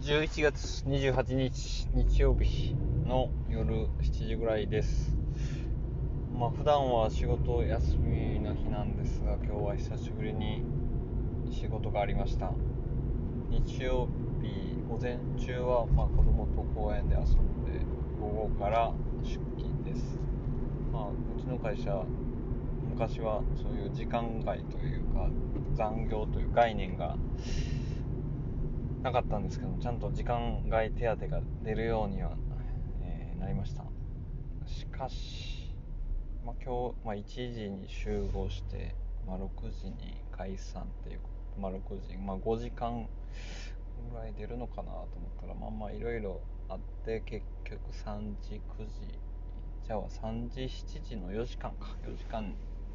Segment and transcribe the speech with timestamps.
[0.00, 5.14] 11月28日日曜日の夜7時ぐらいです。
[6.34, 10.62] まあ普段は仕事休みの日なんですが今日は久しぶりに
[11.50, 12.52] 仕事がありました。
[13.50, 14.08] 日曜
[14.40, 17.84] 日午前中はまあ子供と公園で遊んで
[18.18, 20.18] 午後から出勤です。
[20.90, 22.02] まあうちの会社
[22.88, 25.28] 昔はそういう時間外というか
[25.74, 27.16] 残業という概念が
[29.02, 32.36] なかったんですけどちゃんと時間外手当が出るようには、
[33.02, 33.84] えー、なりました。
[34.66, 35.74] しかし、
[36.44, 38.94] まあ、今日、まあ、1時に集合して、
[39.26, 41.20] まあ、6時に解散っていう
[41.58, 43.08] まあ、6時、まあ、5時間
[44.10, 49.18] ぐらい出るのかなと思ったらまあまあいろいろあって結局3時9時
[49.86, 51.96] じゃあ3時7時の4時間か。
[52.06, 52.54] 4時間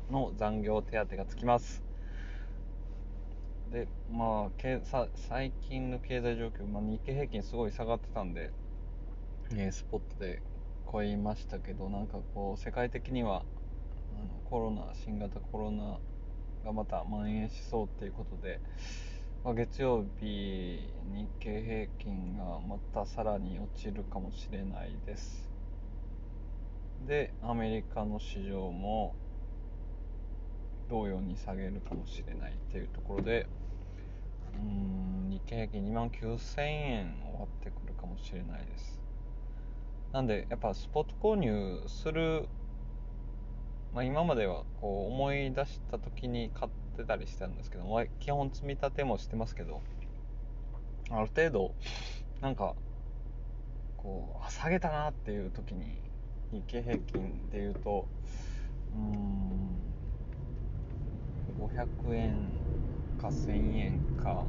[0.09, 1.86] の残業手当がつきます。
[3.71, 8.51] でまあけさ最近の経済状況、まあ、日経平均すごい下がってたんで、
[9.51, 10.41] えー、スポットで
[10.89, 13.43] 超えましたけどなんかこう世界的には
[14.17, 15.99] あのコロナ新型コロナ
[16.63, 18.61] がまた蔓延しそうっていうことで、
[19.43, 20.79] まあ、月曜日
[21.13, 25.47] 日経平均がまたさらに落ちるかもしれないです。
[27.05, 29.13] でアメリカの市場も
[30.89, 33.45] 同様に下げるかもしれないっていうところで
[34.57, 38.99] うん日経平均2万9000円終わってくるかもしれないです。
[40.11, 42.47] なんでやっぱスポット購入する、
[43.93, 49.81] まあ、今まではこう思い出した時に買ってたりしてたんですけど、まあ、基本積み立てもしてますけど
[51.11, 51.75] ある程度
[52.41, 52.75] なんか
[53.97, 56.01] こう下げたなっていう時に
[56.51, 58.07] 日経平均でいうと
[58.93, 59.93] うん
[61.59, 62.66] 500円
[63.17, 64.45] か1000円か、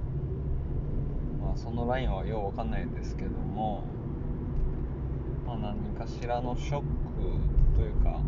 [1.41, 3.84] まあ、そのラインはようわかんないんですけども、
[5.47, 6.84] まあ、何かしらのショック
[7.77, 8.20] というか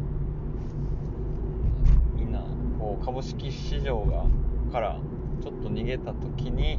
[2.17, 2.45] みんな
[2.79, 4.25] こう株式市場が
[4.73, 4.99] から
[5.43, 6.79] ちょっと逃げた時に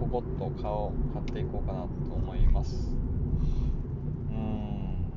[0.00, 2.94] ポコッと買を買っていこうかなと思います。
[4.30, 5.10] うん。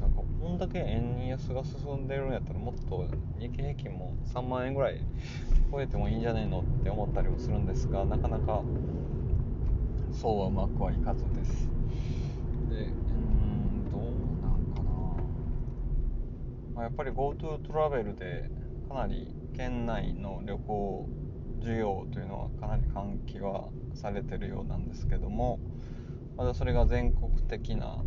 [0.00, 3.06] なんかこんだけ円安が進んでるんやったらもっと
[3.38, 5.00] 日経平均も3万円ぐらい
[5.70, 8.62] 超えてもいいんじゃねえのって思ったりもするんですがなかなか
[10.12, 11.68] そうはうまくはいかずです。
[12.70, 14.02] でうんどう
[14.42, 14.90] なんかな、
[16.74, 18.50] まあ、やっぱり GoTo トラベルで
[18.88, 21.08] かなり県内の旅行
[21.60, 25.58] 需要というのはかなり喚起はされてるようなんですけども
[26.36, 28.04] まだそれが全国的な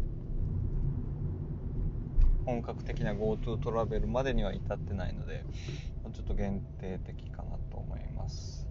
[2.46, 5.44] 本格的な GoTo トラベルまでには至ってないので
[6.14, 7.39] ちょっと限定的か
[8.30, 8.68] ます。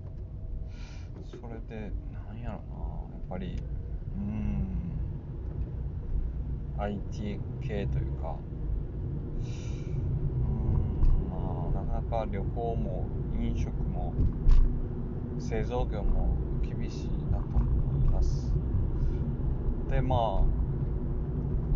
[1.30, 3.60] それでなんやろなやっぱり
[4.16, 4.66] うん。
[6.78, 8.36] IT 系というか。
[10.46, 13.06] うんまあなかなか旅行も
[13.40, 14.14] 飲食も
[15.38, 18.52] 製造業も厳しいなと思います。
[19.90, 20.42] でまあ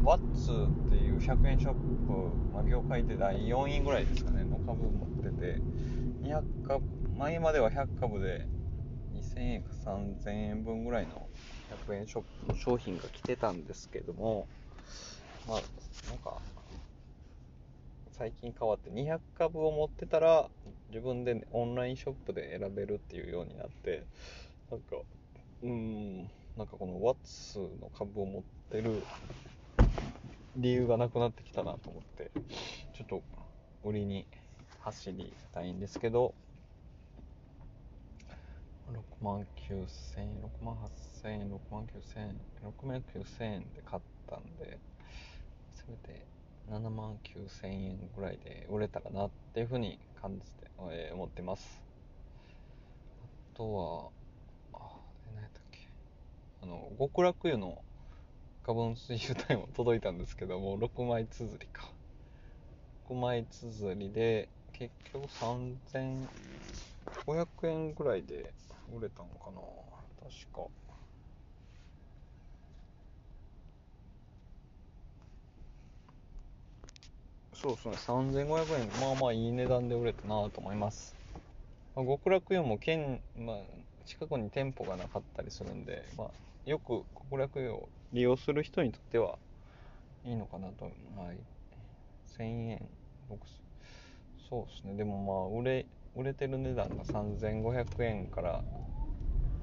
[0.04, 1.78] ワッツっていう100円ショップ、
[2.52, 5.60] まあ、業界で第4位ぐらいですかねの株持ってて
[6.22, 6.84] 200株
[7.22, 8.48] 前までは100株で
[9.14, 11.28] 2000円か3000円分ぐらいの
[11.86, 14.48] 100円ショップの商品が来てたんですけども
[15.46, 15.60] まあ
[16.08, 16.38] なんか
[18.10, 20.48] 最近変わって200株を持ってたら
[20.88, 24.02] 自分でオンラインショップで選べるっていうようになって
[24.68, 24.96] なんか
[25.62, 26.18] うん
[26.56, 29.00] なんかこのワッツの株を持ってる
[30.56, 32.32] 理由がなくなってきたなと思って
[32.94, 33.22] ちょっと
[33.84, 34.26] 売りに
[34.80, 36.34] 走りたいんですけど
[39.22, 40.76] 万9000円6万
[41.22, 42.40] 8000円6万9000円
[42.82, 44.78] 6万9000円で買ったんで
[45.74, 46.24] せめて
[46.70, 51.82] 7万9000円ぐらいで売れたらなっていうふうに感じて、えー、思ってます。
[53.54, 54.12] あと
[54.72, 54.78] はあ
[55.34, 55.88] 何やったっけ。
[56.62, 57.82] あの極楽湯の
[58.64, 61.90] カボン水油体も届いたんですけども6枚綴りか。
[63.08, 66.26] 6枚綴りで結局3500
[67.64, 68.52] 円ぐらいで
[68.96, 69.60] 売れたのかな？
[70.20, 70.68] 確か。
[77.54, 77.96] そうですね。
[77.96, 78.88] 3500円。
[79.00, 81.14] まあまあいい値段で売れたなと思います、
[81.94, 83.56] まあ、極楽湯も県、まあ、
[84.04, 86.30] 近くに店舗がなかったりするんで、まあ、
[86.66, 89.38] よく極楽湯を利用する人にとっては
[90.24, 90.90] いいのかなと、は
[91.32, 91.38] い、
[92.36, 92.88] 1000円。
[94.48, 94.94] そうですね。
[94.96, 98.62] でもまあ売れ売れてる値段が3500円から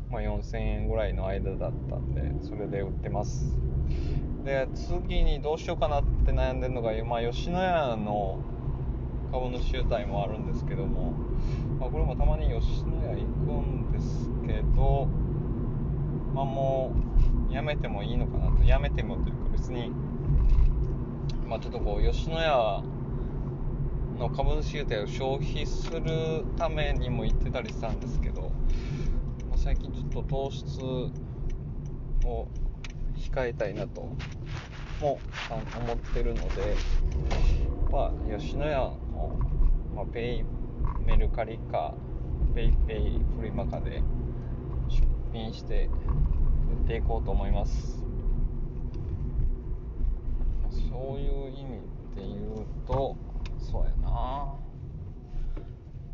[0.10, 3.46] まあ、4000円ぐらいの間だったんでそれで売ってます。
[4.44, 8.40] で次にどうしようかなって悩んでるのが、まあ、吉野家の
[9.32, 11.12] 株主優待もあるんですけども、
[11.80, 15.08] まあ、これもたまに吉野家行くんですけど、
[16.34, 16.94] まあ、も
[17.50, 18.64] うやめてもいいのかなと。
[18.64, 19.92] やめてもというか別に、
[21.46, 22.84] まあ、ちょっとこう吉野家
[24.20, 28.52] の株主優待を消費するためにも行ってたりしたんですけど、
[29.50, 30.82] まあ、最近ちょっと糖質
[32.26, 32.50] を
[33.16, 34.02] 控えたいなと
[35.00, 35.20] も
[35.50, 36.76] 思ってるので、
[37.90, 39.40] まあ、吉野家の、
[39.96, 40.46] まあ、ペイ
[41.06, 41.94] メルカリか
[42.54, 44.04] ペイペイフリマかで
[44.90, 45.02] 出
[45.32, 45.90] 品して
[46.82, 48.04] 売っていこうと思います。
[50.90, 51.80] そういう意味
[52.16, 53.16] で言うと
[53.72, 54.56] そうやな。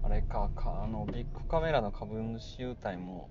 [0.03, 3.29] あれかかあのビッグカメラの株主優待も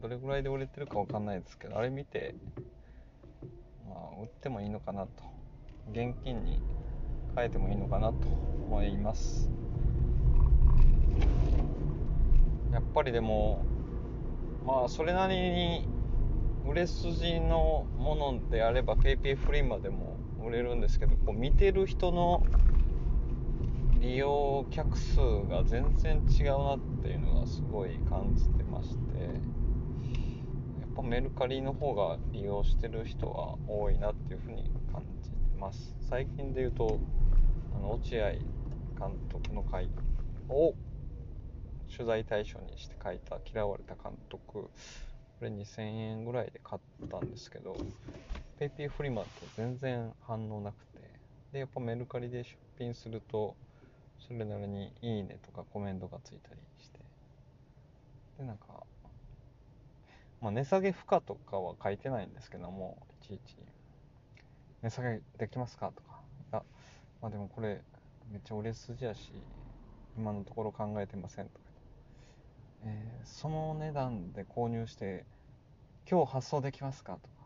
[0.00, 2.34] どれぐらいで売れてるかわかんないですけどあれ見て
[3.86, 5.32] まあ売ってもいいのかなと。
[5.90, 6.62] 現金に
[7.34, 9.50] 変えてもいいのかなと思います。
[12.72, 13.64] やっぱりでも
[14.64, 15.88] まあそれなりに
[16.64, 22.46] 売れ筋のものであれば PayPay フリマでも売れるんですけどこう見てる人の
[24.02, 35.94] 利用客数が全然違うなっていうのがすごい感じてましてやっぱメルカリの方が利用してる人は多いなっていうふうに感じてます。
[36.00, 36.98] 最近で言うと
[37.76, 38.40] あの落合監
[39.30, 39.88] 督の回
[40.48, 40.74] を
[41.88, 44.70] 取材対象にして書いた「嫌われた監督」こ
[45.42, 47.76] れ2000円ぐらいで買ったんですけど
[48.58, 50.98] PayPay フリマって全然反応なくて
[51.52, 53.54] でやっぱメルカリで出品すると
[54.26, 57.00] それなりに「いいね」とかコメントがついたりして。
[58.38, 58.86] でなんか
[60.40, 63.56] まあ値下げ不可とかは書いてないんですけどもいちいち
[64.82, 66.22] 「値下げできますか?」とか
[66.52, 66.62] 「あ
[67.20, 67.82] まあでもこれ
[68.30, 69.32] めっちゃ売れ筋やし
[70.16, 71.64] 今のところ考えてません」とか。
[72.84, 75.24] えー、その値段で購入して
[76.10, 77.42] 今日発送できますかとか。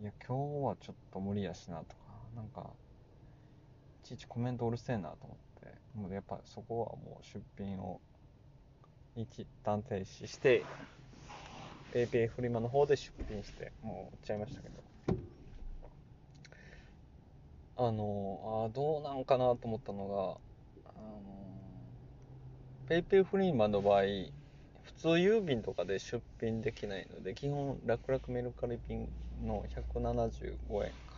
[0.00, 2.02] いや今日はちょっと無理やしなとか。
[2.34, 2.70] なんか
[4.04, 5.44] ちいちコメントうるせえなと思って。
[5.94, 8.00] もうやっぱそこはもう出品を
[9.16, 10.64] 一旦停止して
[11.92, 14.74] PayPay フリマの方で出品してもう売っちゃいましたけど。
[17.76, 20.06] あのあどうなんかなと思ったの
[20.84, 21.12] があの
[22.88, 29.08] ペイペイフリマの場合普通郵便とかで出品できないので基本楽々メルカリ便
[29.44, 31.13] の175円か。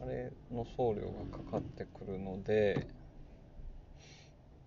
[0.00, 2.86] あれの送料がかかってくるので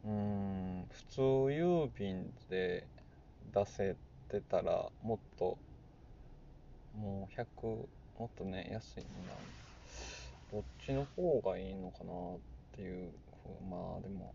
[0.05, 2.87] うん普通郵便で
[3.53, 3.95] 出せ
[4.29, 5.57] てたらもっと
[6.95, 7.45] もう100
[8.19, 9.33] もっとね安いのな。
[10.51, 12.39] どっちの方がいいのかなっ
[12.75, 13.11] ていう。
[13.69, 14.33] まあでも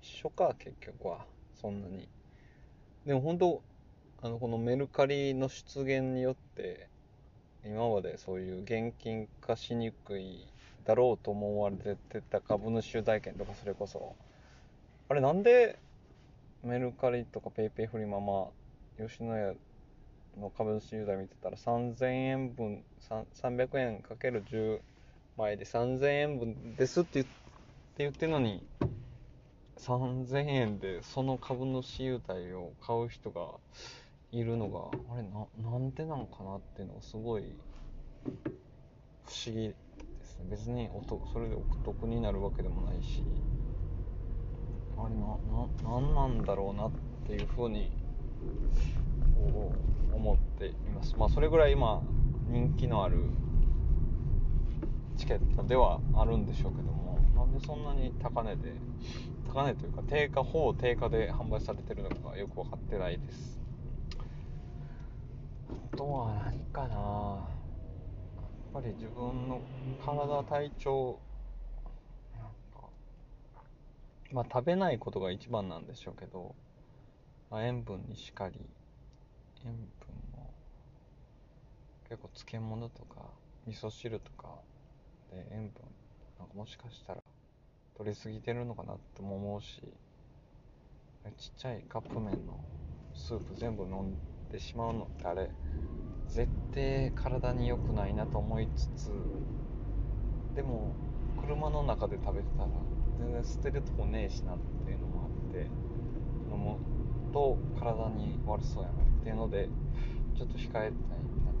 [0.00, 1.26] 一緒か結局は。
[1.60, 2.08] そんなに。
[3.04, 3.62] でも本当
[4.22, 6.88] あのこのメルカリの出現によって
[7.64, 10.46] 今までそういう現金化しにくい
[10.84, 14.14] だろうと思われてた株主優待券とかそれこそ。
[15.08, 15.78] あれなんで
[16.64, 18.48] メルカリとか PayPay フリマま
[18.98, 19.54] あ吉野家
[20.40, 22.82] の株主優待見てたら3000円分
[23.42, 24.80] 300円かける10
[25.36, 27.26] 枚で3000円分ですって
[27.98, 28.64] 言ってるのに
[29.78, 33.48] 3000円でその株主優待を買う人が
[34.32, 37.42] いるのがあれななんでなのかなっていうのがすごい
[38.24, 39.74] 不思議で
[40.24, 40.46] すね。
[40.50, 43.22] 別におとそれでお得になるわけでもないし
[44.96, 46.92] あれなな何なんだろうなっ
[47.26, 47.92] ていうふうに
[50.14, 51.14] 思っています。
[51.16, 52.02] まあそれぐらい今
[52.48, 53.24] 人気のある
[55.18, 58.72] チケットではあるんでしょうけどもなんでそんなに高値で
[59.46, 63.61] 高値というか定価ほぼ定価で販売されてるのかよく分かってないです。
[65.96, 66.96] とは何かな。
[68.74, 69.60] やっぱり自分の
[70.04, 71.18] 体体調
[72.34, 72.44] なん
[72.74, 72.88] か
[74.32, 76.54] まあ食べないことが一番なんでしょうけど、
[77.50, 78.54] まあ、塩分にしかり
[79.66, 79.78] 塩分
[80.34, 80.50] も
[82.08, 83.26] 結構漬物とか
[83.66, 84.48] 味噌汁とか
[85.30, 85.82] で塩分
[86.38, 87.20] なんかもしかしたら
[87.98, 89.82] 取りすぎてるのかなとも思うし
[91.36, 92.58] ちっちゃいカップ麺の
[93.14, 95.50] スープ全部飲んでしまうのってあれ
[96.28, 99.10] 絶対体に良くないなと思いつつ
[100.54, 100.94] でも
[101.40, 102.68] 車の中で食べてたら
[103.18, 105.70] 全然捨てるとこねえしなっていうのもあって
[106.50, 106.76] 飲む
[107.32, 109.68] と体に悪そうやなっていうので
[110.36, 110.92] ちょっと控えたいな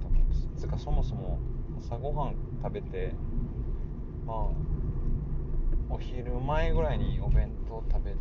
[0.00, 1.38] と思いますつかそもそも
[1.78, 3.14] 朝ごはん食べて
[4.26, 4.36] まあ
[5.90, 8.16] お昼前ぐらいにお弁当食べて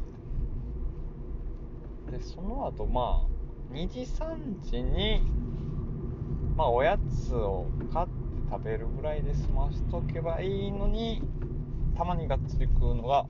[2.18, 3.31] でその後まあ
[3.72, 5.22] 2時3時に
[6.56, 6.98] まあおや
[7.28, 11.22] つを買って食べるぐらいで済ましとけばいいのに
[11.98, 13.26] たまにがっつり食うのが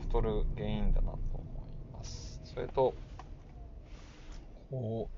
[0.00, 1.44] 太る原因だなと思
[1.92, 2.40] います。
[2.42, 2.92] それと
[4.68, 5.08] こ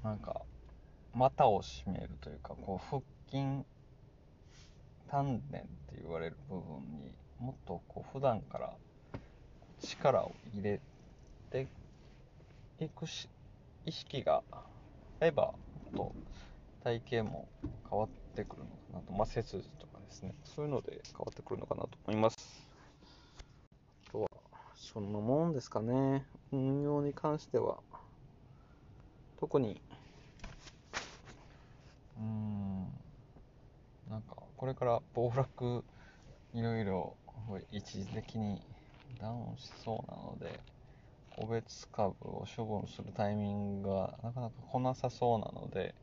[0.00, 0.42] うなんか
[1.14, 3.64] 股を締めるというかこう腹筋
[5.08, 5.68] 丹田って
[6.00, 6.62] 言われる部分
[7.00, 8.72] にもっとこう普段から
[9.80, 10.80] 力を入れ
[11.50, 11.66] て
[12.84, 13.28] いくし
[13.86, 14.62] 意識があ
[15.20, 15.54] れば
[15.96, 16.12] と
[16.82, 17.48] 体型も
[17.88, 20.34] 変わってくるのかなと、まあ、背筋とかですね。
[20.44, 22.36] そういうので変わってくるのかなと思います。
[24.08, 24.28] あとは
[24.74, 26.26] そんなもんですかね。
[26.52, 27.78] 運用に関しては。
[29.38, 29.80] 特に。
[32.18, 32.82] うーん。
[34.10, 35.84] なんかこれから暴落
[36.52, 37.16] いろいろ
[37.72, 38.60] 一時的に
[39.18, 40.60] ダウンしそうなので
[41.36, 45.94] 個別株を処分するタイミングがなかなか来なさそうなので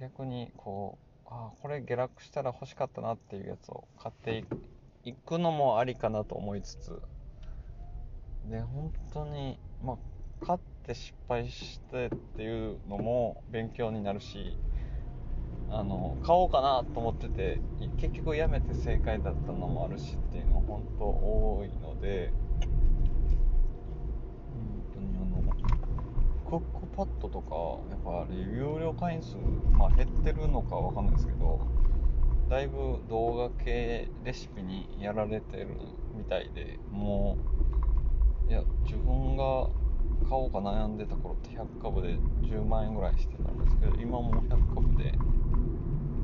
[0.00, 4.44] 逆にこうあこれ下落したら欲しかったなっていうやつを買って
[5.04, 7.00] いくのもありかなと思いつつ
[8.50, 9.96] で本当にまあ
[10.44, 14.56] 買って失敗してっていうのも勉強になるし
[15.70, 17.60] あの買おうかなと思ってて
[17.98, 22.32] 結局やめて正解だったのもあるしっていうのは本当多いので
[24.52, 25.42] 本当にあの
[26.50, 27.54] クックパッドとか
[27.90, 29.36] やっぱあれ有料会員数、
[29.78, 31.60] まあ、減ってるのかわかんないですけど
[32.48, 35.68] だいぶ動画系レシピにやられてる
[36.12, 37.38] みたいでも
[38.48, 39.68] ういや自分が
[40.28, 45.14] 買おうか悩んでた頃って100株で10万円ぐらいしてたんですけど今も100株で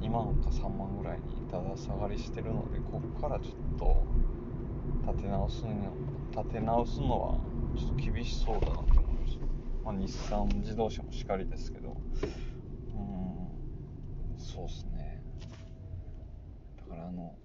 [0.00, 4.04] 2万か3万ぐらいにただ下がりしてるのでこっからちょっと
[5.12, 5.87] 立て直すに
[6.33, 7.38] 立て直すのは
[7.76, 9.05] ちょっと厳しそうだなと思い
[9.87, 11.97] ま、あ、日産自動車もしかりですけど。
[12.93, 13.49] うん。
[14.37, 15.23] そうっすね。
[16.76, 17.38] だからあの、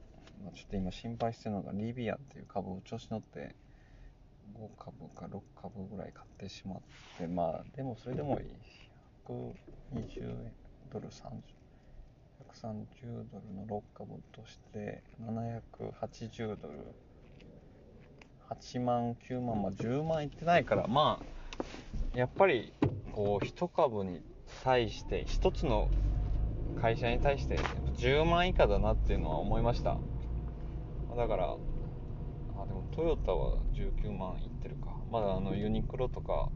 [0.43, 3.55] まあ、ちょっと今心配してるのがリビアっていう株を調子乗って
[4.57, 6.79] 5株か6株ぐらい買ってしまっ
[7.17, 8.45] てまあでもそれでもいい。
[9.27, 10.51] 120
[10.91, 11.41] ドル30
[12.39, 16.95] 130ドルの6株として780ドル
[18.49, 21.40] 8万9万まあ10万いってないからまあ
[22.13, 22.73] やっぱり
[23.13, 24.21] こう1株に
[24.63, 25.89] 対して1つの
[26.81, 27.57] 会社に対して
[27.97, 29.97] 10万以下だなっていうのは思いました。
[31.15, 34.95] だからあでもトヨタは19万いってるか。
[35.11, 36.49] まだあのユニクロとか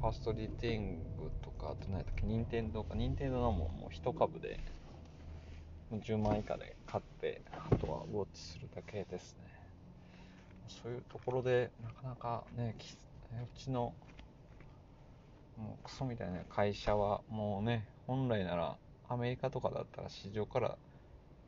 [0.00, 4.58] ファーストリテイングとか、あと何やったっけ、任天堂か、任天堂のももう1株で、
[5.92, 9.44] 10万以下で買って、あとはウォッチするだけですね。
[10.68, 12.74] そういうところで、なかなかね、
[13.32, 13.94] うちの、
[15.56, 18.76] もうクソみたいな会社は、もうね、本来なら、
[19.08, 20.76] アメリカとかだったら市場から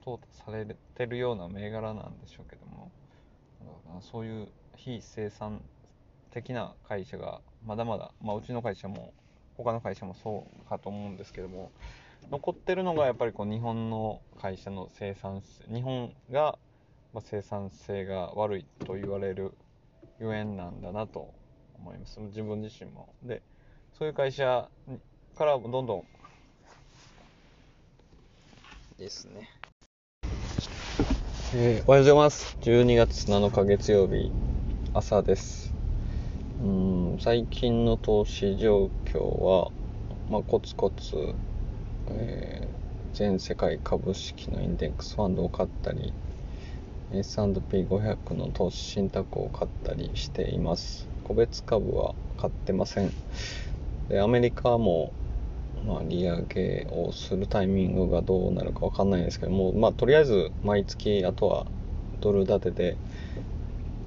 [0.04, 2.90] 淘汰されてるような銘柄なんでしょうけども、
[4.00, 5.62] そういう非生産
[6.30, 9.12] 的な会社がまだまだ、まあ、うちの会社も
[9.56, 11.70] 他の会社もそうかと思うんですけども
[12.30, 16.58] 残ってるのがやっぱりこう日本の会社の生産日本が
[17.20, 19.52] 生産性が悪いと言われる
[20.18, 21.34] ゆえんなんだなと
[21.82, 22.20] 思います。
[22.20, 23.08] 自分自身も。
[23.22, 23.42] で
[23.98, 24.68] そういう会社
[25.36, 26.04] からどんどん
[28.98, 29.50] ですね。
[31.54, 32.56] えー、おはようございます。
[32.60, 34.30] 12月7日月曜日
[34.94, 35.74] 朝です。
[36.62, 39.70] うん最近の投資状況は、
[40.30, 41.34] まあ、コツコツ、
[42.08, 46.12] えー、全世界株式のインデックスファンドを買ったり
[47.12, 51.11] S&P500 の投資信託を買ったりしています。
[51.22, 53.10] 個別株は買ってません。
[54.08, 55.12] でアメリカも、
[55.86, 61.66] まあ、利上げをするタイミングがどうなるか分かんないですけども、まあ、とりあえず毎月あとは
[62.20, 62.96] ドル建てで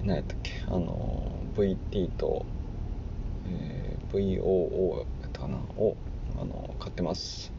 [0.03, 2.45] 何やったっけあの VT と、
[3.47, 5.95] えー、VOO やったかなを
[6.39, 7.51] あの買ってます。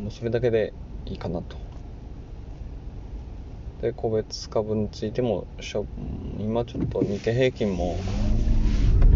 [0.00, 0.72] もうそれだけで
[1.06, 1.69] いいかなと。
[3.80, 5.46] で個別株についても
[6.38, 7.96] 今ちょっと日経平均も、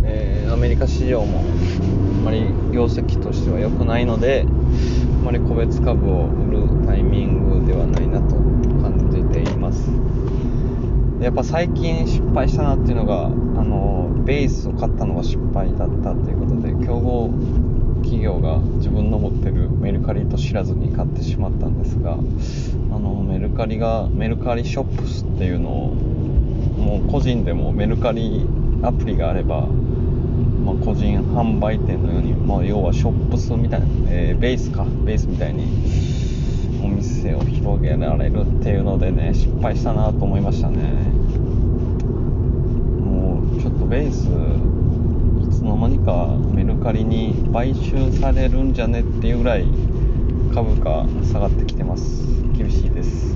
[0.05, 1.43] えー、アメリカ市場もあ
[2.25, 2.41] まり
[2.73, 9.91] 業績としては良くないのであまり個別株を売るタイミングではないなと感じています。
[11.21, 17.31] やっぱ最近失敗したなっていうのがあのベースを買ったのが失敗だったっていうことで競合
[18.05, 22.17] 企業が自分の持ってるメルカリと知らずに買ってしまったんですがあ
[22.99, 28.47] のメルカリがメルカリショップスっていうのをもう個人でもメルカリ
[28.83, 35.65] アプリがあれば、まあ、個人販売店のように、まあ、要はショップスみたいな、えー、ベースかベースみたいに
[36.85, 40.83] お店を広げられるっていうのでね失敗したなと思いましたね。
[43.01, 44.29] もうちょっとベース
[45.65, 49.65] つの間にかメルカリに買収されるんじゃねっていうぐらい
[50.53, 52.23] 株価下がってきてます。
[52.53, 53.35] 厳しいです。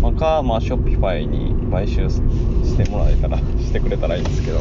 [0.00, 4.60] まあ、か、まあ、ショッピファイに買収してもらえたらしてくれたらいいんですけど。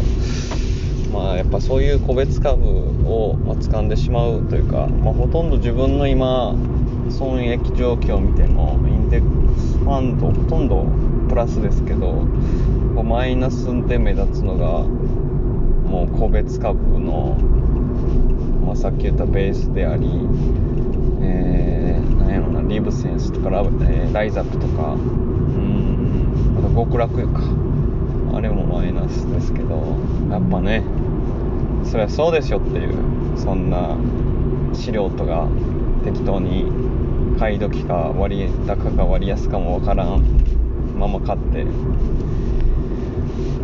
[1.13, 6.55] まあやっぱそういう個別株を掴んでしまうというか、まあ、ほとんど自分の今
[7.11, 10.87] 損益状況を見てもインデックスファンドほとんど
[11.29, 12.13] プラスですけど
[13.03, 14.83] マイナスで目立つのが
[15.93, 17.37] もう個別株の、
[18.65, 20.07] まあ、さっき言ったベースであり、
[21.21, 27.41] えー、なんやろなリブセンスとかラ,、えー、ライザップとかうんあと極楽か。
[28.35, 29.75] あれもマイナスですけど
[30.31, 30.83] やっぱね
[31.85, 33.95] そりゃそうでしょっていうそんな
[34.73, 35.47] 素人が
[36.03, 36.65] 適当に
[37.37, 40.23] 買い時か割高か割安かもわからん
[40.97, 41.63] まま買って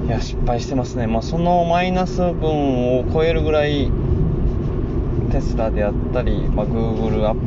[0.10, 1.06] いや失敗してますね。
[1.06, 3.92] まあそのマイナス分を超えるぐらい
[5.32, 7.38] テスラであったり、まあ、Google、Apple、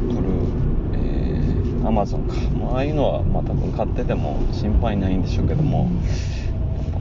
[0.95, 5.90] えー、Amazon か、まあああいうのはまあ多分買ってても心配ないんでしょうけども。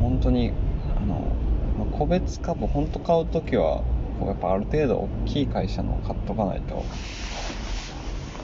[0.01, 0.51] 本当に
[0.97, 1.27] あの、
[1.77, 3.83] まあ、個別株本当買う時は
[4.25, 6.83] やっぱある程度大きい会社の買っとかないと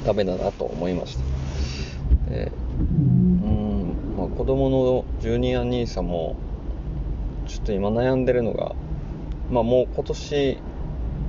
[0.05, 1.17] ダメだなと思いまし
[2.27, 2.29] た。
[2.29, 6.35] でうんまあ子供のジュニア NISA も
[7.47, 8.75] ちょっと今悩んでるのが
[9.49, 10.57] まあもう今年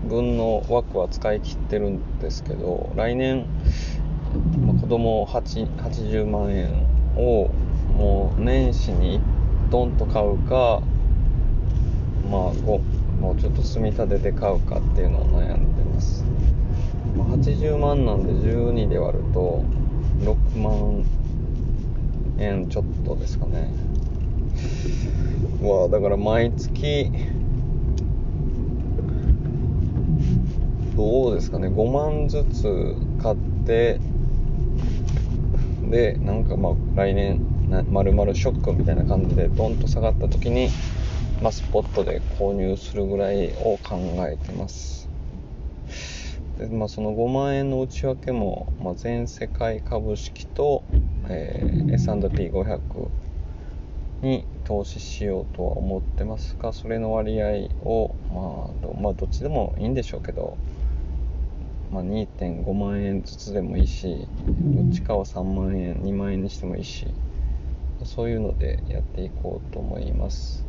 [0.09, 3.47] 分の枠は使い切ってるんですけど来年、
[4.67, 7.51] まあ、子供80万円を
[7.97, 9.21] もう年始に
[9.71, 10.83] ドンと買うか
[12.31, 16.25] まあもうちょっと積み立てて買うかっていうのを悩んでます。
[17.17, 19.65] 80万なんで12で割ると
[20.21, 21.05] 6万
[22.39, 23.73] 円ちょっとですかね。
[25.63, 27.11] わだから毎月
[30.97, 34.01] どうですかね5万ずつ買って
[35.91, 37.41] でなんかまあ来年
[37.91, 40.71] まるまるショックみたいな感じでドンと下がった時に、
[41.43, 45.09] まあ、スポットで購入するぐらいを考えてます。
[46.59, 50.83] で、まあ、その5万円の内訳も、まあ、全世界株式と、
[51.29, 52.81] えー、S&P500
[54.23, 60.57] に投資しようとは思ってますがそれの割合を、まあ、まあどっちでもいいんでしょうけど
[61.91, 67.07] まあ、2.5万円ずつでもいいしどっちかは3万円2万円にしてもいいし
[68.05, 70.65] そういうのでやっていこうと思います。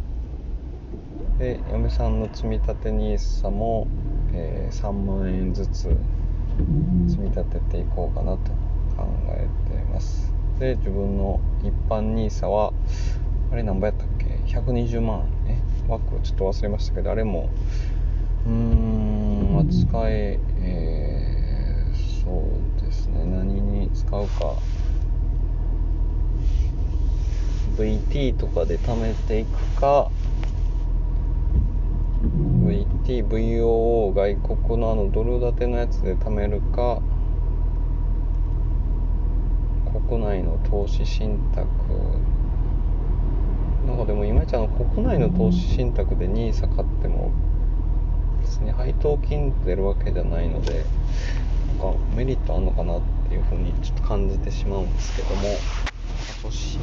[1.38, 3.88] で嫁さんの積み立て NISA も、
[4.34, 5.96] えー、3万円ずつ
[7.08, 8.52] 積み立てていこうかなと
[8.98, 10.34] 考えています。
[10.60, 12.74] で自分の一般 NISA は
[13.52, 15.24] あれ何倍やったっけ？120万。
[15.48, 15.58] え？
[15.90, 17.50] 枠ちょっと忘れましたけどあれも
[18.46, 22.44] うーん扱ええー、そ
[22.80, 23.26] うですね。
[23.26, 24.56] 何に使うか。
[27.78, 30.12] VT とかで貯めていくか。
[32.66, 37.02] VT、VOO 外国のあのドル建てのやつで貯めるか。
[40.08, 41.68] 国内の投資信託
[43.90, 47.32] なんかでもいまいちあの国内の投資信託で NISA 買っても
[48.40, 50.86] 別に配当金出るわけじゃないので
[51.82, 55.42] なんかメリットあんのかなっていうふうにちょっと感じてしまうんですけども
[56.44, 56.80] 欲しち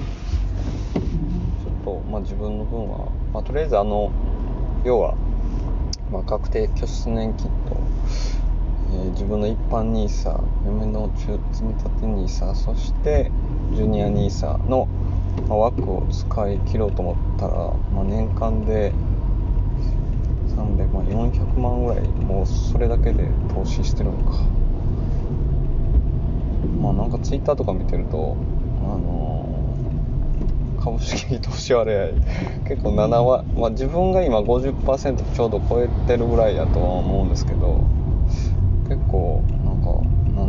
[0.96, 4.10] ょっとまあ自分の分は、まあ、とりあえずあの
[4.84, 5.14] 要は、
[6.10, 7.76] まあ、確定拠出年金と、
[8.90, 13.30] えー、自分の一般 NISA 嫁の中積立 NISA そして
[13.74, 15.15] ジュニア NISA の、まあ、
[15.48, 17.54] 枠を使い切ろうと思ったら、
[17.94, 18.92] まあ、年間で
[20.48, 24.66] 300万400万ぐらいもうそれだけで投資してるのか。
[26.80, 28.36] まあなんかツイッターとか見てると
[28.84, 32.08] あのー、株式投資割合
[32.68, 37.82] 結構7割、まあ、自分が今50%ちょうど超えてるぐらいやとは思うんですけど
[38.88, 39.90] 結構なんか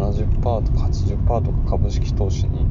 [0.06, 2.66] 70%とか80%とか株式投資に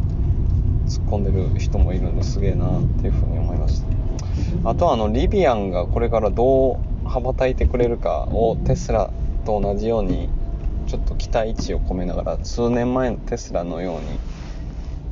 [0.97, 4.71] 突っ込んでる人もいるんですげえなっていうふうに思いました。
[4.71, 9.11] あとはあのリビアンがこれからどう羽ばたいてくれるかをテスラ
[9.45, 10.29] と同じように
[10.87, 14.19] ちょっと期待値を込めながら数年前のテスラのように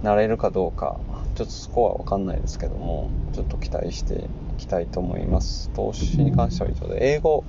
[0.03, 0.99] なれるかどうか
[1.35, 4.27] ちょっとそこは分かんないですけどもちょっと期待してい
[4.59, 5.71] きたいと思います。
[5.71, 7.45] 投資に関しては以上で英語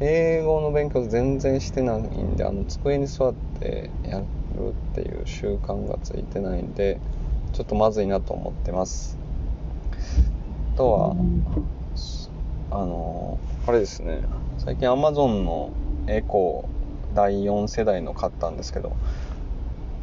[0.00, 4.24] 英語の勉強全然してないんであの机に座ってやる
[4.70, 6.98] っていう習慣がついてないんで
[7.56, 9.16] ちょっとまずいなと思ってます。
[10.74, 11.16] あとは
[12.70, 14.20] あのあれですね。
[14.58, 15.70] 最近 Amazon の
[16.06, 18.94] エコー第4世代の買ったんですけど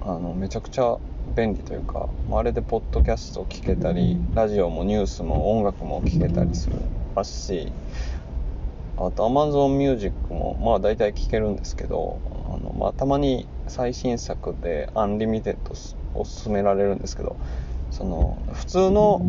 [0.02, 0.98] あのめちゃくちゃ
[1.36, 6.78] 便利というかあれでポッドキャストを聞けたりラジオもニュースも音楽も聞けたりする
[7.14, 7.72] ますし
[8.98, 15.76] あと Amazon Music もまあ大体聞けるんですけどあの、まあ、たまに最新作で Unlimited
[16.16, 17.36] を勧められるんですけど
[17.92, 19.22] その普通の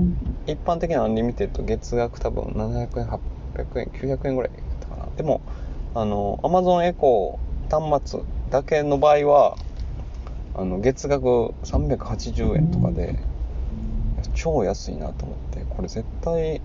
[0.47, 5.09] 一般的な Unlimited 月額多分700円800円900円ぐらいだったかな。
[5.17, 5.41] でも
[5.95, 8.21] あの Amazon エコー端末
[8.51, 9.57] だけの場合は
[10.55, 13.17] あの月額380円とかで
[14.35, 16.61] 超安いなと思ってこれ絶対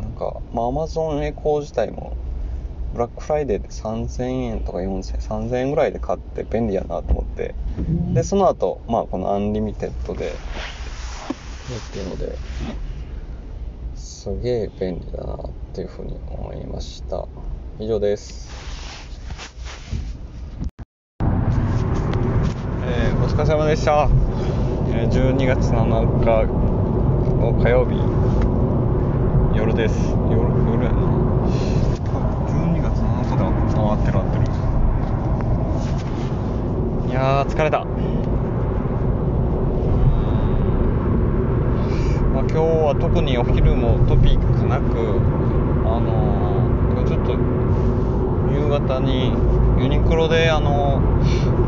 [0.00, 2.16] なんかまあ Amazon エコー自体も
[2.96, 7.54] ブラックフライデーで3000円とか4000 3000円ぐらいで買って便利やなと思って。
[8.14, 10.32] でその後まあこの Unlimited でっ
[11.92, 12.38] ていうので
[13.94, 17.28] すげえ便利だなっていうふうに思いました。
[17.78, 18.48] 以上です。
[21.20, 24.08] えー、お疲れ様でした、
[24.94, 25.84] えー、12月7
[26.24, 26.46] 日
[27.42, 27.96] の火曜日
[29.54, 29.94] 夜です。
[30.30, 30.96] 夜夜やな。
[30.96, 31.15] 12月7日だ
[33.78, 34.44] あ合ってる合ってる。
[37.10, 37.84] いやー疲れた。
[42.34, 45.20] まあ、今日は特にお昼もトピックなく
[45.88, 47.32] あのー、今日ちょっと
[48.52, 49.32] 夕方に
[49.80, 50.96] ユニクロであの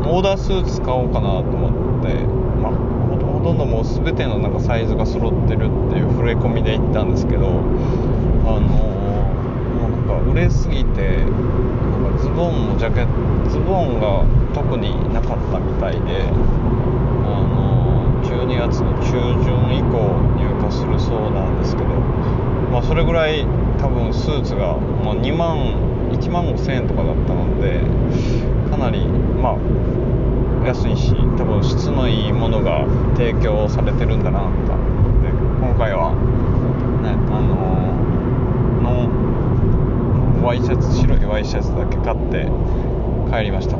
[0.05, 2.13] オーダースーツ買おうかなと思って
[2.61, 9.38] まあほとんどもう全てのなんかサイズが揃ってるっていう触れ込みで行ったんですけどあの、
[9.69, 19.11] もうなんか売れすぎてなんかズボンもジャケットズボンが特になかったみたいであのー、12月の中
[19.43, 21.89] 旬以降入荷するそうなんですけど
[22.71, 23.45] まあそれぐらい
[23.79, 25.57] 多分スーツが、まあ、2万
[26.11, 27.81] 1万5000円とかだったので
[28.69, 36.13] かなりまあ安いし多分質のいいものが提供されてるんだなと思って今回は
[37.01, 39.28] ねあのー、の
[40.41, 42.49] ワイシャツ白いワイシャツだけ買って
[43.31, 43.77] 帰りました。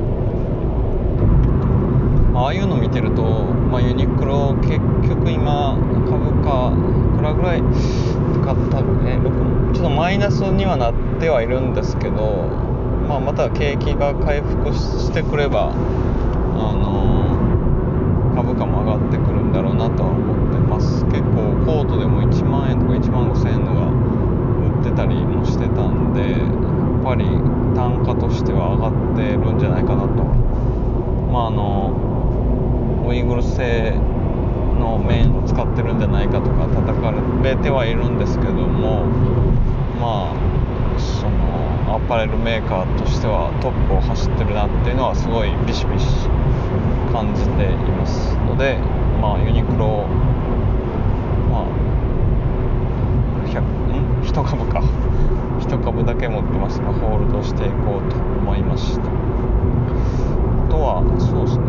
[2.39, 5.75] ああいうの見てると、まあ、ユニクロ結局今
[6.09, 6.71] 株価
[7.15, 9.19] いくらぐらい買ったね。
[9.73, 12.47] ちょっとマイナスにはなってはいるんですけど、
[13.07, 15.75] まあ、また景気が回復してくれば、あ
[16.73, 21.05] の、株価も上がってくるんだろうなとは思ってます。
[21.05, 24.08] 結構コートでも1万円とか1万5千円のが
[24.79, 27.25] ってたりもしてたんでやっぱり
[27.75, 30.23] 単価としては上がってるんじゃないかなと。
[31.31, 33.93] まああのウイグル製
[34.79, 37.11] の面を使ってるんじゃないかとか叩か
[37.43, 39.05] れてはいるんですけども
[39.99, 46.05] まあそのアパレルメーカーとしてはトップを走ってるなっていうのはすごいビシビシ
[47.11, 48.77] 感じていますので
[49.21, 50.05] まあユニクロ
[51.49, 51.88] まあ
[54.29, 54.81] 1株か。
[55.59, 59.01] 1株だけ持ってますがホールドしていこうと思いました。
[59.05, 61.65] あとはそうですね。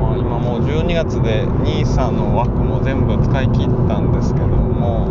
[0.00, 5.08] ま今もう12月で NISA の枠も全部使い切ったんですけども、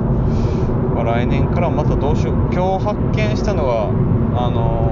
[0.95, 2.35] まあ、来年からまたどうしよう。
[2.51, 3.87] 今日発見したのが
[4.35, 4.91] あの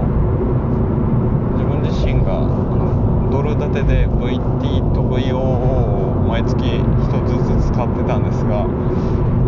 [1.54, 8.65] 自分自身があのドル建てで VT と VOO を毎月1つずつ使ってたんですが、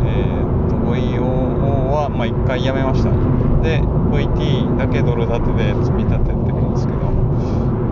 [0.05, 0.44] えー、
[0.85, 3.09] VOO はまあ1回やめました。
[3.61, 7.15] で VT だけドル建てで積み立ててるんですけど。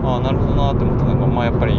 [0.04, 1.74] ああなるほどなって思ったのがまあやっぱり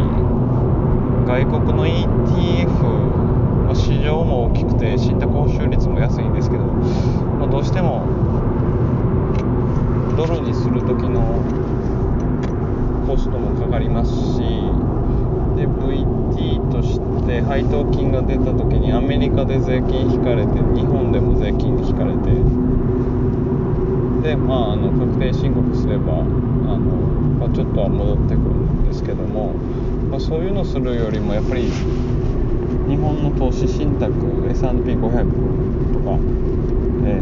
[1.26, 8.04] 外国の ETF、ま、市場も大きくて信託報酬率も安いんですけど、まあ、どうしても
[10.16, 11.40] ドルにする時の
[13.06, 14.42] コストもかかりますし
[15.56, 22.30] で VT として配当金が出た時にアメリカで税金引かれて日本でも税金引かれて
[24.28, 26.78] でまああの確定申告すればあの、
[27.40, 29.54] まあ、ちょっとは戻ってくるんですけども
[30.10, 34.12] まあ、そういうのするよりもやっぱり日本の投資信託
[34.50, 35.02] S&P500
[35.92, 36.18] とか、
[37.04, 37.20] え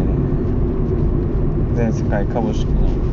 [1.73, 3.04] ー、全世界株式の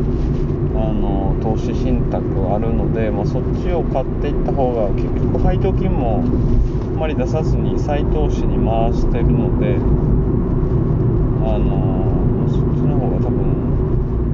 [0.93, 6.23] の投資信託あるので、まあ、そっちを買っていった方が結局配当金も
[6.95, 9.75] あまり出さずに再投資に回してるので
[11.45, 13.37] あのそっちの方が多分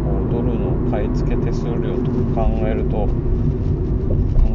[0.04, 3.08] こうドルの買い付け手数料とか考えると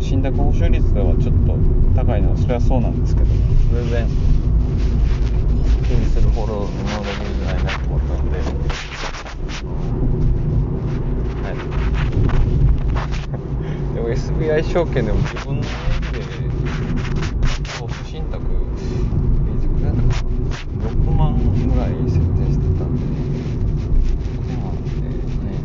[0.01, 1.57] 信託保証率ではちょっと
[1.97, 3.53] 高いのはそれはそうなんですけど。
[3.73, 8.37] 全然気にするほどのレベルじゃないなと思ったので、
[11.43, 11.53] は
[13.93, 16.27] い、でも SBI 証券でも自分の家で
[17.79, 18.47] 投資信託い
[19.67, 20.09] くらだか
[20.81, 21.35] 6万
[21.67, 23.01] ぐらい設定してたんで
[24.37, 25.57] 6万でね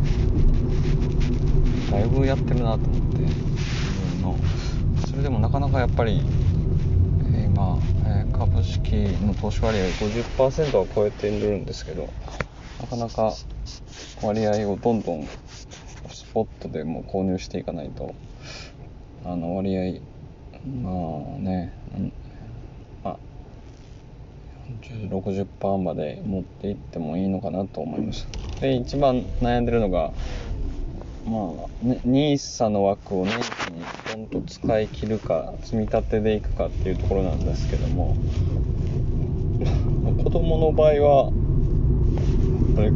[1.90, 3.34] だいぶやってるなと思って自
[4.14, 4.38] 分の
[5.06, 6.22] それでもなかなかやっぱり
[7.44, 8.92] 今、えー、株式
[9.26, 12.08] の投資割合50%は超えているんですけど
[12.80, 13.34] なかなか
[14.22, 15.28] 割合をどんどん
[16.08, 18.14] スポットでも購入していかないと
[19.24, 20.00] あの割合
[20.82, 20.90] ま
[21.36, 21.72] あね
[23.04, 23.16] あ
[24.90, 30.12] 60%まで持っていってもいいのかなと思いましたで一番悩んでるのが
[31.26, 31.52] ま
[31.84, 33.84] あ、ね、NISA の枠を年始に
[34.30, 38.16] ポンと使い切るか積み立てでいくかっていうところなんですけども
[40.24, 41.32] 子供の場合は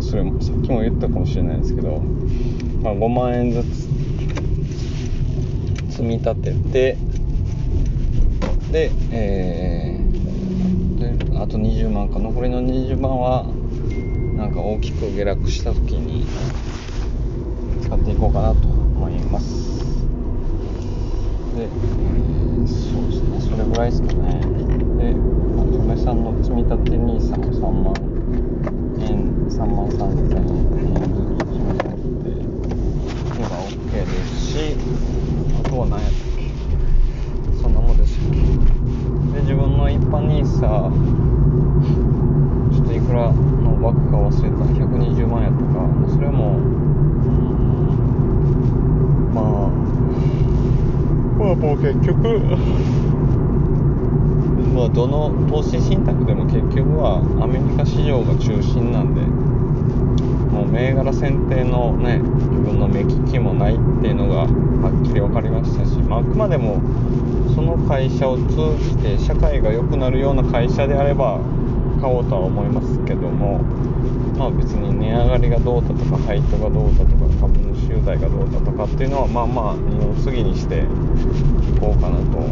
[0.00, 1.98] それもさっきも言ったかもしれないですけど、
[2.82, 3.88] まあ、5万円ずつ
[5.92, 6.96] 積み立てて
[8.72, 12.18] で,、えー、であと20万か。
[12.18, 13.44] 残りの20万は
[14.37, 16.24] なんか大きく下落した時に
[17.83, 19.94] 使っていこうかなと思います。
[21.57, 23.40] で、えー、そうですね。
[23.40, 24.40] それぐらいですかね。
[24.96, 25.14] で
[25.76, 27.94] 嫁さんの積み立て NISA も3万
[29.00, 31.85] 円3万3000円ずつ積み立
[32.24, 32.33] て
[33.38, 34.76] れば OK ですし
[35.72, 36.42] とは何やったっけ。
[37.62, 38.37] そんなもんでしたっけ
[39.32, 40.92] で自分の一般 NISA
[42.76, 44.56] ちょっといくらの枠か忘れた。
[44.68, 45.88] 120万やったか。
[46.12, 46.58] それも
[49.32, 49.42] まあ
[51.56, 52.20] もう結局。
[54.76, 59.22] まあどの投資信託でも結局はアメリカ市場が中心なんで
[60.66, 66.81] 銘柄選定のね自分の目利きもないっていうのがはっきり分かりましたし、まあ、あくまでも
[67.55, 71.38] その会社を通じて社会が良くなるような会社であれば
[72.01, 73.59] 買おうとは思いますけども
[74.37, 80.83] まあ別に値上がりがどうだとか配当がどうだとか株主優待がどうだとかっていうのはまあまあ二の次にしてい
[81.79, 82.48] こうかなと考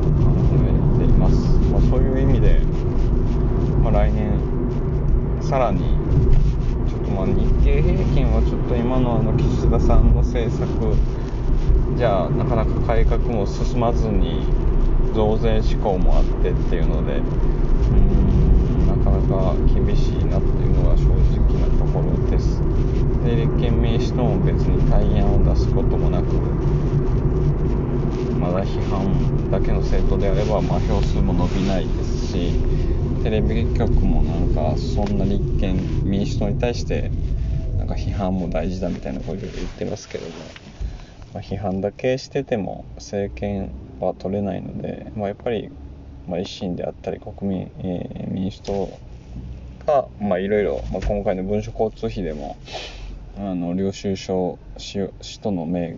[0.95, 1.35] えています、
[1.73, 2.61] まあ、そういう意味で、
[3.83, 4.31] まあ、来年
[5.43, 5.97] さらに
[7.21, 10.97] まあ日経平均はちょっと今のあの岸田さんの政策
[11.99, 14.49] じゃあなかなか改革も進まずに
[15.13, 22.63] 増税志向もあってっていうのでうんなかなか厳しいなっていうのが正直なところです。
[23.21, 26.33] で立憲民主党も別に対案を出すこともなく
[28.41, 32.55] まだ批判だけの政党であれば、まあ、票数も伸びないですし
[33.23, 37.11] テレビ局もなんかそんな立憲民主党に対して
[37.79, 40.33] なんか批判も大事だみたいなことを言ってますけども、
[41.35, 45.71] まあ、批判だけしてても政権は取れないので、まあ、やっぱり、
[46.29, 48.99] まあ、維新であったり国民、えー、民主党
[49.87, 52.57] が、いろいろ、今回の文書交通費でも
[53.39, 55.09] あの領収書使
[55.41, 55.97] 途の名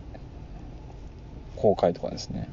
[1.56, 2.48] 公開とかですね。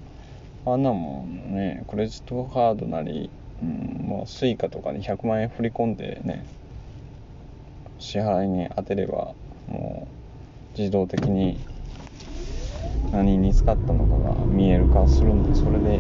[0.66, 3.30] あんなもんねクレジットカードなり、
[3.62, 6.46] うん、もう Suica とかに100万円振り込んでね
[8.00, 9.34] 支払いに当てれば
[9.68, 10.08] も
[10.76, 11.60] う自動的に
[13.12, 16.00] 何に使ったのかが見える化するんでそれで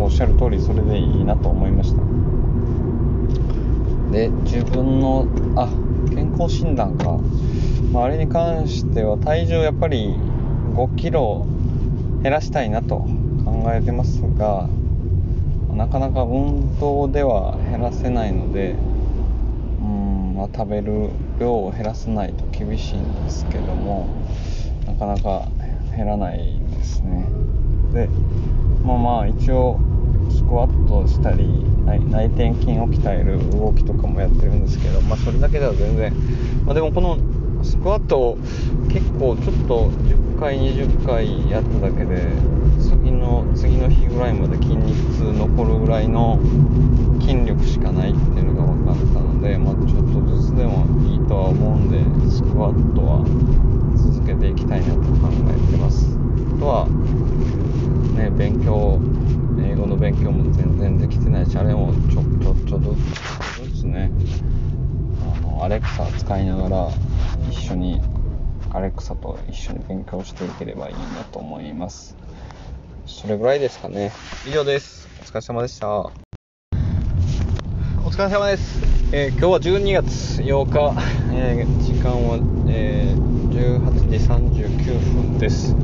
[0.00, 2.02] おっしゃる通りそれでいいなと思いました。
[4.10, 5.26] で自分の
[5.56, 5.68] あ
[6.14, 7.18] 健康診断か、
[7.92, 10.14] まあ、あれに関しては体重やっぱり
[10.74, 11.46] 5キロ
[12.22, 12.96] 減らしたいなと
[13.44, 14.68] 考えてますが
[15.74, 18.76] なかなか運動では減らせないので
[19.80, 24.08] うん、まあ、食べる量を減らさないと厳しいんですけども
[24.86, 25.48] なかなか
[25.96, 27.26] 減らないですね。
[27.92, 28.08] で
[28.84, 29.78] まあまあ一応
[30.30, 36.12] スクワットしたり内転筋を鍛える動きとかもやってるんですけどまあそれだけでは全然、
[36.64, 37.18] まあ、でもこの
[37.62, 38.38] スクワットを
[38.88, 42.32] 結構ちょっと10回20回やっただけで
[42.80, 46.40] 次の次の日ぐらいまで筋肉痛残るぐらいの
[47.20, 53.24] 筋力しかないっていうのが分かったので、まあ、ちょっとずつでもいいとは思うんでスクワットは
[53.96, 56.06] 続けていきたいなと考えてます
[56.56, 56.88] あとは
[58.16, 59.00] ね勉強
[59.64, 62.94] 英語の勉強も全然できてないしあれもちょちょちょっと
[63.64, 64.10] ずつね
[65.36, 66.88] あのアレクサ使いながら
[67.50, 68.00] 一緒に
[68.72, 72.16] アレクサと一緒に勉強していければいいなと思います。
[73.04, 74.10] それぐらいですかね。
[74.48, 75.06] 以上です。
[75.20, 75.90] お疲れ様でした。
[75.90, 76.10] お
[78.06, 80.94] 疲れ様です、えー、今日は12月8日、
[81.34, 85.76] えー、時間は、えー、18時39分です。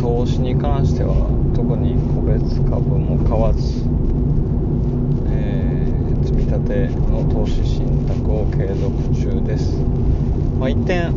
[0.00, 1.14] 投資に関しては
[1.54, 9.76] 特に個別株も買わず、ー、積み立ての投資信託を継続中です、
[10.58, 11.12] まあ、一点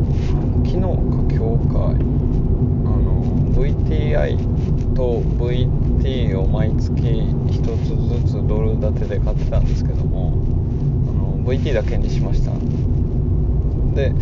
[0.66, 1.94] 昨日か今日かあ
[3.00, 10.34] の VTI と VT を毎月1つずつドル建てで買ってたんですけども
[11.10, 12.52] あの VT だけにしました。
[13.96, 14.14] で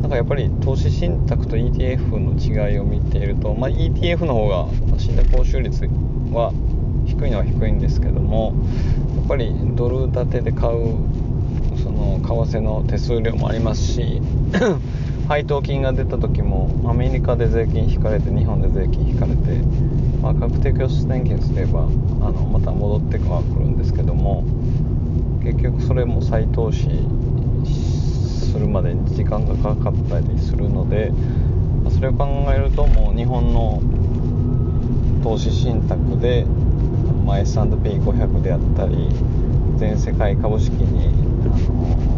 [0.00, 5.86] なんかやっぱり投資信託と ETF の違いを見ていると、まあ、ETF の方が信託報酬率
[6.32, 6.52] は
[7.04, 8.54] 低いのは低いんですけども
[9.24, 10.96] っぱりドル建てで買う
[11.82, 14.20] その為替の手数料もありますし
[15.28, 19.60] 配当金が出た時もアメリカで税金引かれて日本で税金引かれて、
[20.22, 21.84] まあ、確定拠出年金すればあ
[22.30, 24.44] のまた戻ってはくるんですけども
[25.42, 26.90] 結局それも再投資
[27.64, 31.12] するまでに時間がかかったりするので
[31.90, 33.80] それを考えるともう日本の
[35.22, 36.44] 投資信託で、
[37.24, 39.08] まあ、S&P500 であったり
[39.78, 41.08] 全世界株式に
[41.44, 42.14] あの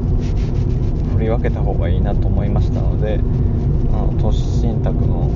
[1.15, 3.21] 振り分けた方がいいなと思いましたので
[3.93, 5.31] あの投資信託の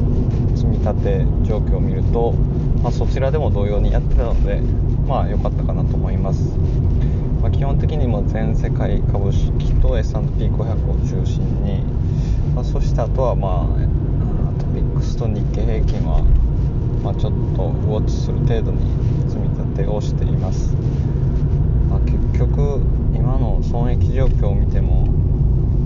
[0.54, 2.32] 積み立て状況を見ると、
[2.82, 4.60] まあ、そちらでも同様にやってたので
[5.06, 6.56] まあ良かったかなと思います。
[7.40, 11.82] まあ、基本的にも全世界株式と S&P500 を中心に、
[12.54, 16.22] まあ、そしてあとはまあトピックスと日経平均は、
[17.02, 18.80] まあ、ちょっとウォッチする程度に
[19.26, 19.39] 積み
[19.80, 20.74] 立てをしています、
[21.88, 22.82] まあ、結局
[23.14, 25.06] 今の損益状況を見ても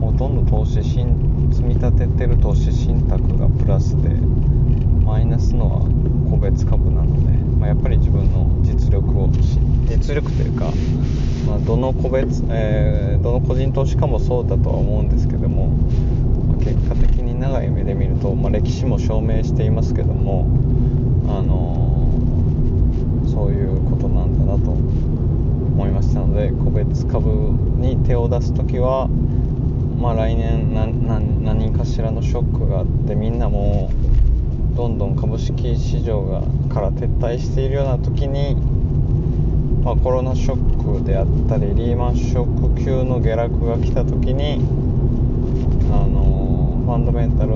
[0.01, 4.09] ほとんど投資新積み立ててる投資信託がプラスで
[5.05, 5.81] マイナスのは
[6.31, 10.73] 個別株なので、まあ、やっぱり自分の実力を実力というか
[11.47, 15.67] まあ、どの個別、えー、どの個人投資家もそうだとは思うんですけども、
[16.49, 20.47] まあ、結果的に長い目で見ると、まあ、歴史も証明していますけども、
[21.29, 23.74] あのー、そういう
[24.45, 27.29] ことなと思いましたので個別株
[27.81, 29.09] に手を出す時は、
[29.99, 33.91] まあ、来年何かしらのショックがあってみんなも
[34.77, 38.57] どんどん株式市場がから撤退しているような時に
[39.85, 44.55] まあ、コロナショックであったりリーマンショック級の下落が来た時に
[45.93, 47.53] あのファンダメンタル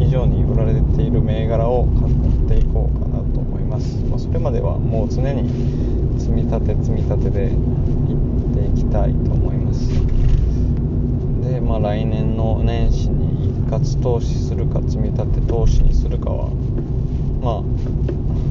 [0.00, 5.95] 以上に売られている銘柄を買っていこうかなと思います、まあ、それまではもう常に
[6.26, 9.88] 積み立て積み立てでいっていきたいと思います。
[11.48, 16.50] でまあ来年の年始に一括投資するか積み立て投資にするかは
[17.40, 17.62] まあ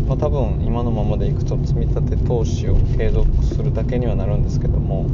[0.07, 5.07] まあ、多分今のままでいくと積み立て投資を継続するだけにはなるんですけども、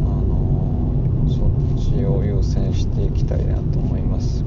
[0.00, 4.44] あのー、そっちを優先していきたいなと思います。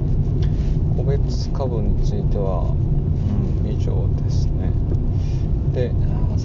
[0.95, 2.73] 個別株については、
[3.63, 4.71] うん、以上ですね。
[5.73, 5.91] で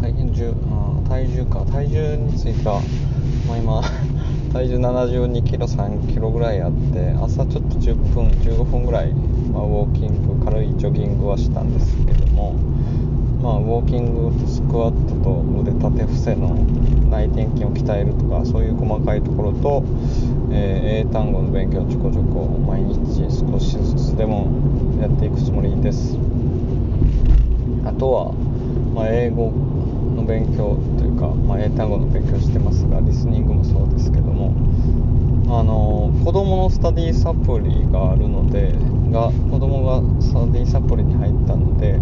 [0.02, 1.64] 最近重あ体重か。
[1.64, 2.82] 体重については、
[3.46, 3.82] まあ、今
[4.52, 9.12] 体重72キロ3キロぐらいあって朝ちょっと10分15分ぐらい、
[9.52, 12.54] まあ、ウォーキング軽いジョギングはしたんですけども
[13.44, 16.56] まあ、ウォーキングとスクワットと腕立て伏せの
[17.08, 19.84] 内転筋を鍛えるとかそういう細かいところと、
[20.50, 24.48] えー、英単語の勉強ちょこちょこ毎日少しずつでも
[25.00, 26.18] やっていくつもりです。
[27.84, 28.32] あとは、
[28.94, 29.52] まあ、英語
[30.22, 34.54] の勉強というか、まあ、英単語の勉強してますがリスニングもそうですけども
[35.50, 38.72] あの子供のスタディサプリがあるので
[39.10, 41.98] が子供がスタディサプリに入ったので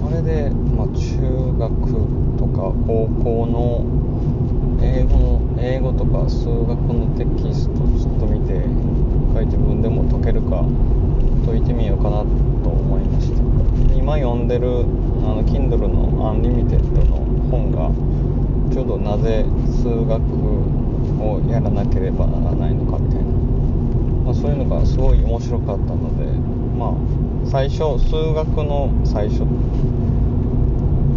[0.00, 1.18] それで、まあ、中
[1.58, 3.84] 学とか高校の
[4.80, 10.64] 英語の英語とか数学のテキストちょっと見て一回自分でも解けるか
[11.46, 13.57] 解いてみようかなと思いました
[14.08, 16.80] 今読んでるあの Kindle の Unlimited
[17.10, 17.16] の
[17.50, 17.92] 本が
[18.72, 19.44] ちょうどなぜ
[19.84, 20.22] 数学
[21.20, 23.24] をやらなければならないのかみたいな、
[24.24, 26.24] まあ、そういうのがすごい面白かったので
[26.78, 29.40] まあ最初数学の最初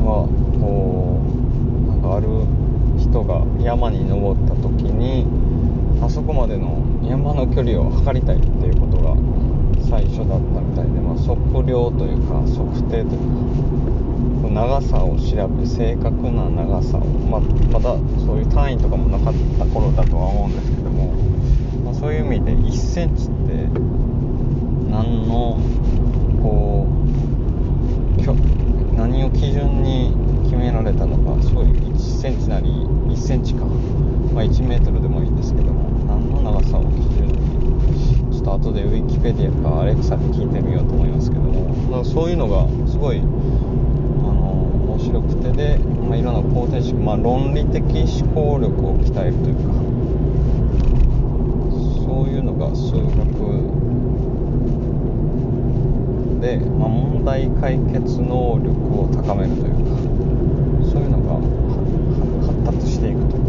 [0.03, 0.27] は
[0.59, 2.27] こうなんかある
[2.99, 5.25] 人が山に登った時に
[6.03, 9.15] あそこまでの山の距離を測りたいっていうことが
[9.82, 21.13] 最初だったみたいで、まあ、測量というか測定というか長さを調べ正確な長さを、まあ、まだそういう単位とかもなかった頃だとは思うんですけども、
[21.86, 23.32] まあ、そういう意味で1センチって
[24.91, 25.57] 何の
[26.43, 27.01] こう
[28.97, 30.13] 何を基準に
[30.43, 36.84] 決められたのかすごいう1センチなり1センチか、まあ、1メートルでもいいんですけども何の長さを
[38.41, 42.03] ちょっと後でウィキペディアかアレクサで聞いてみようと思いますけども。
[42.03, 43.29] そういうのがすごいあの
[44.87, 45.51] 面白くて。
[45.51, 49.61] で、まあ、いろんな方程式、まあ、論理的思考力を鍛えるというか。
[52.01, 53.21] そういうのが数学
[56.41, 58.71] で、まあ、問題解決能力
[59.01, 59.91] を高めるというか。
[60.89, 61.35] そういうのが
[62.47, 63.40] 発達していくと。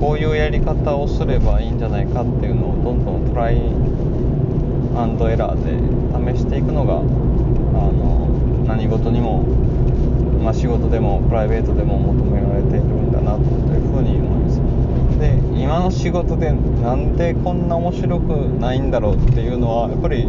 [0.00, 3.56] こういうやり方をすればいいんじゃないかっていうのをどんどんトライ
[4.96, 9.42] アンドエラーで試していくのがあの何事にも、
[10.42, 18.30] まあ、仕事でもプライベートでも求められているんだなというふうに思いますで今の仕事でなんでこんな面白く
[18.60, 20.26] ないんだろうっていうのはやっぱり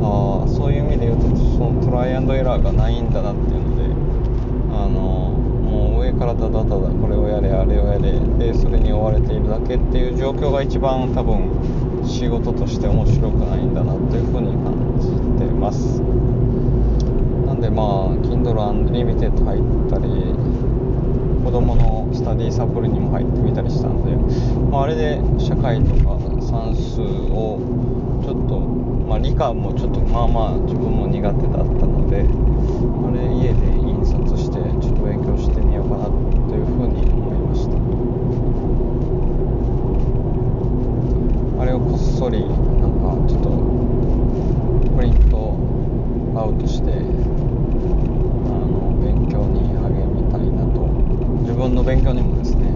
[0.00, 3.77] あそういう意味で言うとそのトライアンドエラーがないんだなっていうの
[6.18, 15.08] からただただこれをやれあれをやれでそれに追われているだけっていう状況が一番多分仕事として面白くないんだなというふうに感じ
[15.38, 16.00] てます。
[17.46, 20.34] なんでまあ Kindle Unlimited 入ったり
[21.44, 24.12] 子供のスタディサプリにも入ってみたりしたんで、
[24.70, 27.58] まあ、あれで社会とか算数を
[28.24, 32.20] ちょっとまあ、理科もちょっとまあまあ自分も苦手だったのであ
[33.16, 36.10] れ家で印刷してちょっと勉強してみようかなと
[36.54, 37.72] いうふうに思いました
[41.62, 43.50] あれをこっそりなんかちょっと
[44.96, 45.54] プリント
[46.34, 46.94] アウトしてあ
[48.50, 50.86] の勉強に励みたいなと
[51.42, 52.66] 自分の勉強にもですね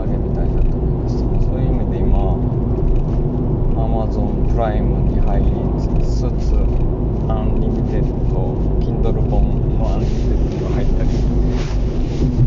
[0.00, 1.18] 励みたいなと思います。
[1.18, 1.24] そ
[1.56, 2.40] ういう意味で今
[3.76, 5.50] Amazon プライムに入り
[6.02, 6.56] つつ
[7.28, 11.08] アンリミテッド Kindle 本の Unlimited が入ったり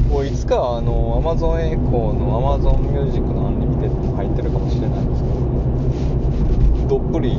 [0.10, 5.15] こういつかあの Amazon エコーの Amazon ミュージックのアンリミテッドも入ってるかもしれない。
[6.88, 7.36] どっぷり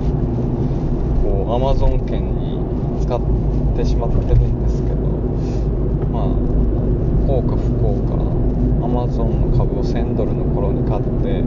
[1.23, 2.59] こう Amazon 圏に
[3.03, 3.21] 浸かっ
[3.77, 4.97] てしまってるんですけど
[6.13, 8.15] まあ効果不効果
[8.87, 11.43] Amazon の株を1000ドルの頃に買って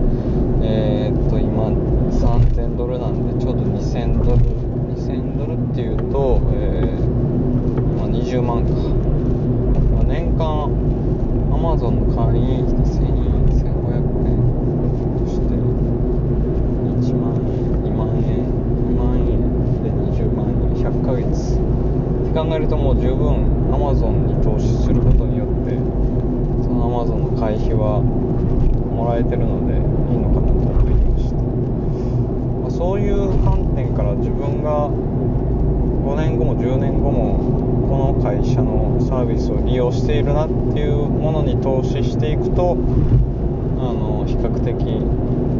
[0.62, 8.74] えー、っと今3000ドルなんでちょうど2000ドル2000ドルっていうと、えー、まあ、20万か、
[9.96, 10.70] まあ、年間
[11.60, 14.40] Amazon の会員費1000円1500円
[15.18, 15.56] として
[17.00, 18.48] 1万円2万円
[18.88, 25.76] 2万円で20万円100ヶ月って考えるともう十分 Amazon に投資することによって
[26.64, 31.36] その Amazon の会費はもらえてるのでいいのかなと思いました、
[32.62, 42.78] まあ、そういう観点から自分が5年後も10年後もこの会社のサービスを利用しているなっていうものに投資していくと
[43.78, 44.78] あの比較的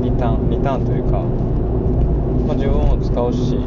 [0.04, 1.22] リターンリターンというか、
[2.46, 3.58] まあ、自分も使うし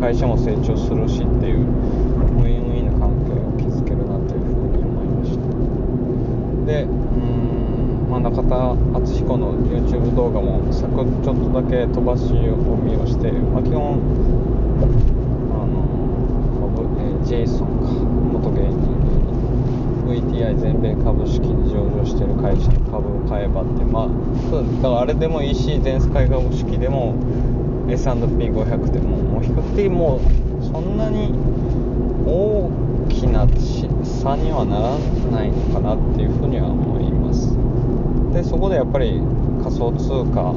[0.00, 10.40] 会社も成長するしっていうウィンウィンな関係を築けるなというふうに思いましたでうんまあ、中田敦彦の YouTube 動画
[11.22, 13.98] ちょっとだけ飛ばしを見をして、まあ、基本
[15.52, 15.82] あの、
[16.98, 17.92] えー、ジェイソンか
[18.32, 18.96] 元芸人
[20.06, 24.08] VTI 全米株式に上場している会社の株を買えばってまあ
[24.50, 27.14] そうだからあれでもいいし全世界株式でも
[27.88, 30.20] S&P500 でももう比較的も
[30.60, 31.32] うそんなに
[32.26, 32.70] 大
[33.08, 33.46] きな
[34.04, 34.98] 差にはなら
[35.30, 37.56] ないのかなっていうふうには思います。
[38.32, 39.20] でそこでやっぱり
[39.62, 40.52] 仮想通貨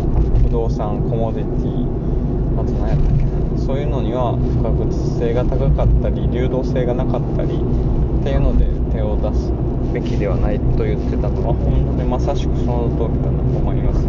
[0.50, 9.54] 不動産コモディティあと何やったっけなそういうのには不確実性が高かったり流動性がなかったりっていうので手を出す
[9.93, 14.02] べきではないと言ってたのは本当にまさしくその通りだなと思います、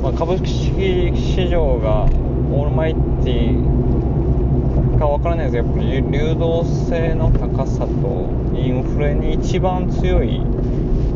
[0.00, 2.08] まあ、株式市場が
[2.56, 10.40] オールマイティかわからないですやっぱり流動性の高さとインフレに一番強い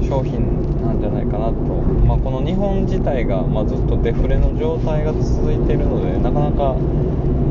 [0.07, 6.77] 商品なんじゃないかなと、まあ、この日本自体が、まあ、ずっとデフレの状態が続いているのでなかなか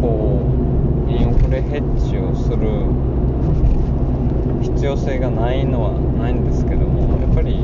[0.01, 0.41] こ
[1.07, 2.87] うインフレヘッジをする
[4.63, 7.59] 必要性がないのはないんですけどもやっぱり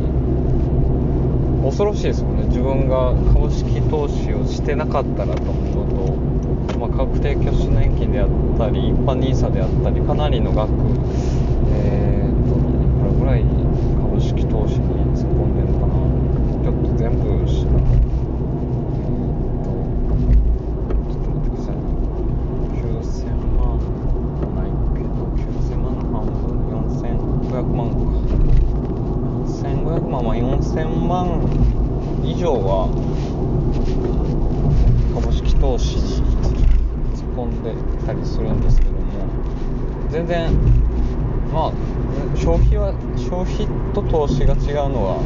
[1.63, 2.43] 恐ろしいですよね。
[2.47, 10.71] 自分が株式投資をしてなかったらと思うと、まあ、確定拠出年金であったり一般 NISA であったりかなりの額
[11.73, 13.43] えー、っといくらぐらい
[14.01, 16.01] 株式投資に突っ込んでるのかな
[17.11, 19.69] ちょっと全部しえー、っと
[21.11, 21.75] ちょっと待ってください
[22.79, 23.75] 9000万
[24.55, 26.63] ないけど9000万の半分
[27.49, 27.99] 4500万か
[29.45, 31.11] 1500万まあ4000万
[32.23, 32.87] 以上は
[35.13, 36.01] 株式投資に
[37.13, 38.99] 突っ込んでたりするんですけども
[40.09, 40.53] 全然
[41.51, 41.71] まあ
[42.37, 45.21] 消費は消費と投資が違うのは、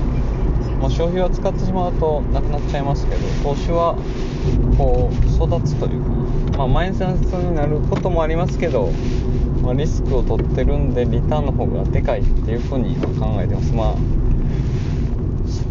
[0.82, 3.96] まあ、消費は使ってしまうとなくなっちゃいますけど投資は
[4.78, 8.91] こう育つというか、まあ、マイナスになることもありますけど、
[9.62, 13.74] まあ、リスクを取ってるんでリターンの方がでかいっていうふうには考えてます。
[13.74, 13.96] まあ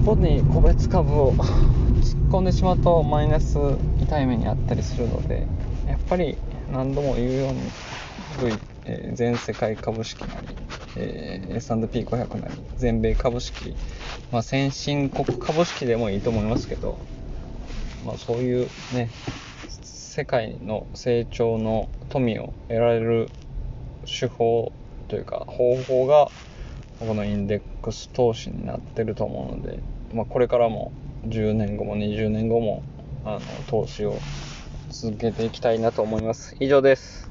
[0.04, 1.32] そこに個別株を
[2.04, 3.56] 突っ込んでしまうとマイナス
[4.02, 5.46] 痛い目にあったりするので
[5.88, 6.36] やっぱり
[6.70, 7.60] 何度も言うように
[8.50, 10.48] V えー全世界株式なり、
[10.96, 13.74] えー S&P500 なり全米株式、
[14.32, 16.98] まあ、先進国株式でもいいと思いますけど、
[18.04, 19.10] まあ、そういうね
[19.82, 23.28] 世界の成長の富を得られる
[24.06, 24.72] 手法
[25.08, 26.30] というか方法が
[27.00, 29.80] このインデックス投資になってると思うので、
[30.12, 30.92] まあ、これからも
[31.26, 32.82] 10年後も20年後も
[33.24, 34.18] あの投資を
[34.90, 36.56] 続けていきたいなと思います。
[36.60, 37.14] 以上です。